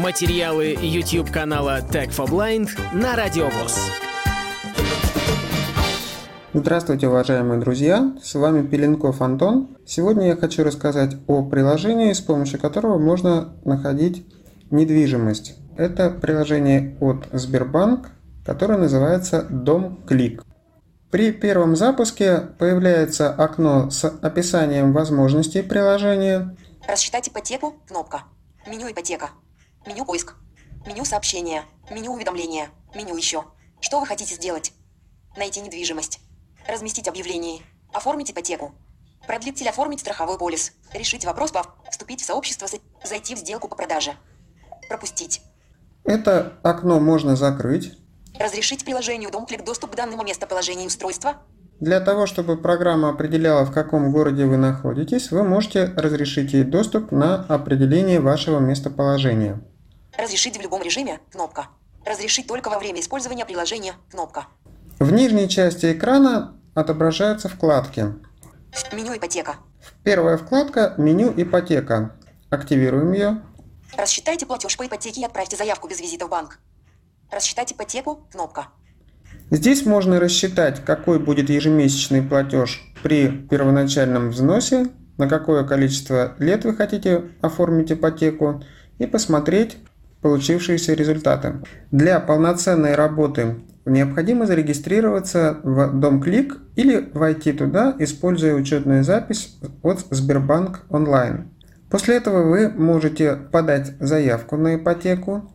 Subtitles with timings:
[0.00, 3.78] Материалы YouTube канала Tech for Blind на Радиовоз.
[6.54, 8.16] Здравствуйте, уважаемые друзья!
[8.22, 9.76] С вами Пеленков Антон.
[9.86, 14.26] Сегодня я хочу рассказать о приложении, с помощью которого можно находить
[14.70, 15.58] недвижимость.
[15.76, 18.08] Это приложение от Сбербанк,
[18.46, 20.44] которое называется Дом Клик.
[21.10, 26.56] При первом запуске появляется окно с описанием возможностей приложения.
[26.88, 27.74] Рассчитать ипотеку.
[27.86, 28.22] Кнопка.
[28.66, 29.28] Меню ипотека.
[29.86, 30.34] Меню поиск.
[30.86, 31.64] Меню сообщения.
[31.90, 32.70] Меню уведомления.
[32.94, 33.44] Меню еще.
[33.80, 34.72] Что вы хотите сделать?
[35.36, 36.20] Найти недвижимость.
[36.68, 37.62] Разместить объявление.
[37.92, 38.74] Оформить ипотеку.
[39.26, 40.72] Продлить или оформить страховой полис.
[40.92, 42.68] Решить вопрос по вступить в сообщество,
[43.04, 44.16] зайти в сделку по продаже.
[44.88, 45.42] Пропустить.
[46.04, 47.92] Это окно можно закрыть.
[48.38, 51.42] Разрешить приложению DomClick доступ к данному местоположению устройства.
[51.80, 57.10] Для того, чтобы программа определяла, в каком городе вы находитесь, вы можете разрешить ей доступ
[57.10, 59.62] на определение вашего местоположения.
[60.18, 61.20] Разрешить в любом режиме.
[61.32, 61.68] Кнопка.
[62.04, 63.94] Разрешить только во время использования приложения.
[64.10, 64.46] Кнопка.
[64.98, 68.14] В нижней части экрана отображаются вкладки.
[68.92, 69.56] Меню ипотека.
[70.04, 72.14] Первая вкладка «Меню ипотека».
[72.50, 73.42] Активируем ее.
[73.96, 76.58] Рассчитайте платеж по ипотеке и отправьте заявку без визита в банк.
[77.30, 78.26] Рассчитать ипотеку.
[78.30, 78.68] Кнопка.
[79.50, 84.86] Здесь можно рассчитать, какой будет ежемесячный платеж при первоначальном взносе,
[85.18, 88.62] на какое количество лет вы хотите оформить ипотеку
[88.98, 89.76] и посмотреть
[90.22, 91.54] получившиеся результаты.
[91.90, 100.82] Для полноценной работы необходимо зарегистрироваться в Клик или войти туда, используя учетную запись от Сбербанк
[100.90, 101.50] онлайн.
[101.90, 105.52] После этого вы можете подать заявку на ипотеку,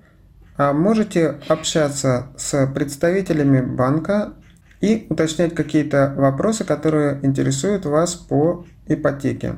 [0.58, 4.34] можете общаться с представителями банка
[4.82, 9.56] и уточнять какие-то вопросы, которые интересуют вас по ипотеке.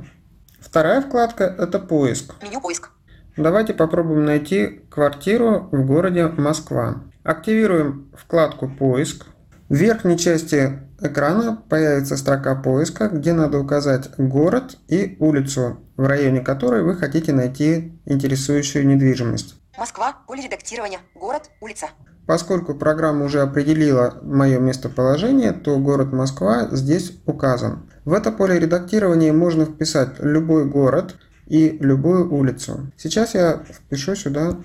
[0.60, 2.36] Вторая вкладка– это поиск.
[2.42, 2.92] Меню поиск.
[3.36, 7.04] Давайте попробуем найти квартиру в городе Москва.
[7.24, 9.28] Активируем вкладку «Поиск».
[9.70, 16.40] В верхней части экрана появится строка поиска, где надо указать город и улицу, в районе
[16.42, 19.56] которой вы хотите найти интересующую недвижимость.
[19.78, 21.90] Москва, поле редактирования, город, улица.
[22.26, 27.90] Поскольку программа уже определила мое местоположение, то город Москва здесь указан.
[28.04, 31.16] В это поле редактирования можно вписать любой город
[31.46, 32.92] и любую улицу.
[32.98, 34.58] Сейчас я впишу сюда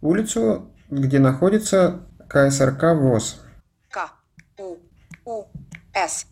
[0.00, 3.40] улицу, где находится КСРК ВОЗ.
[3.90, 4.08] К,
[4.58, 4.76] У,
[5.24, 5.44] У,
[5.92, 6.26] С,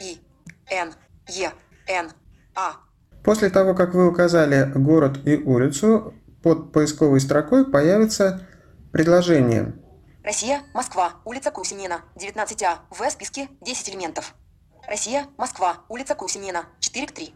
[0.00, 0.16] И,
[0.70, 0.92] Н,
[1.28, 1.50] Е,
[1.88, 2.08] Н,
[2.54, 2.76] А.
[3.22, 8.46] После того, как вы указали город и улицу, под поисковой строкой появится
[8.92, 9.74] предложение.
[10.24, 14.34] Россия, Москва, улица Кусинина, 19А, в списке 10 элементов.
[14.86, 17.34] Россия, Москва, улица Кусинина, 4 к 3.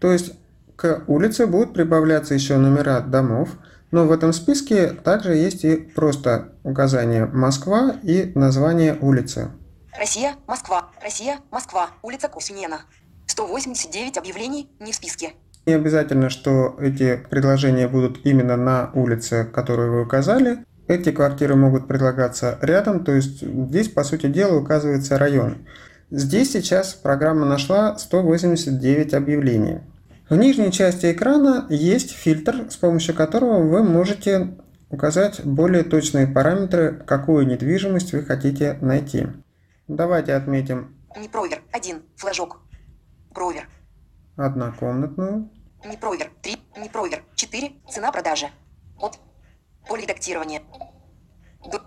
[0.00, 0.32] То есть
[0.76, 3.48] к улице будут прибавляться еще номера домов,
[3.90, 9.50] но в этом списке также есть и просто указание Москва и название улицы.
[9.98, 12.82] Россия, Москва, Россия, Москва, улица Кусинина.
[13.26, 15.32] 189 объявлений не в списке.
[15.66, 20.64] Не обязательно, что эти предложения будут именно на улице, которую вы указали.
[20.86, 25.66] Эти квартиры могут предлагаться рядом, то есть здесь, по сути дела, указывается район.
[26.10, 29.80] Здесь сейчас программа нашла 189 объявлений.
[30.30, 34.56] В нижней части экрана есть фильтр, с помощью которого вы можете
[34.88, 39.26] указать более точные параметры, какую недвижимость вы хотите найти.
[39.88, 40.96] Давайте отметим.
[41.20, 41.58] Не провер.
[41.72, 42.02] Один.
[42.16, 42.60] Флажок.
[43.34, 43.68] Провер.
[44.36, 45.50] Однокомнатную.
[45.84, 46.30] Не провер.
[46.42, 46.56] Три.
[46.76, 47.22] Не провер.
[47.34, 47.72] Четыре.
[47.90, 48.46] Цена продажи.
[48.98, 49.18] От.
[49.88, 50.62] Поле редактирования.
[51.70, 51.80] До.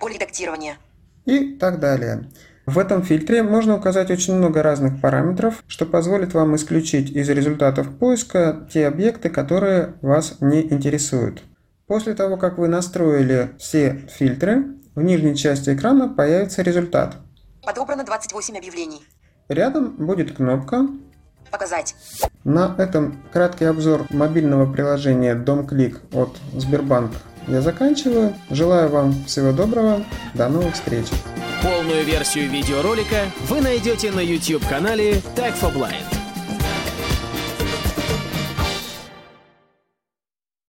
[0.00, 0.76] Поле редактирования.
[1.24, 2.30] И так далее.
[2.66, 7.96] В этом фильтре можно указать очень много разных параметров, что позволит вам исключить из результатов
[7.96, 11.42] поиска те объекты, которые вас не интересуют.
[11.86, 14.64] После того, как вы настроили все фильтры,
[14.96, 17.18] в нижней части экрана появится результат.
[17.62, 19.06] Подобрано 28 объявлений.
[19.48, 20.88] Рядом будет кнопка
[21.50, 21.94] Показать.
[22.44, 27.12] На этом краткий обзор мобильного приложения Дом Клик от Сбербанк
[27.46, 28.34] я заканчиваю.
[28.50, 30.04] Желаю вам всего доброго.
[30.34, 31.06] До новых встреч.
[31.62, 36.15] Полную версию видеоролика вы найдете на YouTube-канале Tag for Blind.